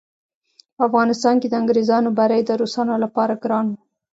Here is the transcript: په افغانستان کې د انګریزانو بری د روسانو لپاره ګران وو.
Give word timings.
په 0.75 0.81
افغانستان 0.87 1.35
کې 1.41 1.47
د 1.49 1.53
انګریزانو 1.61 2.09
بری 2.17 2.41
د 2.45 2.51
روسانو 2.61 2.93
لپاره 3.03 3.33
ګران 3.43 3.65
وو. 3.69 3.77